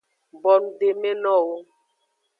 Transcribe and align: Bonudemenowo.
Bonudemenowo. 0.41 1.55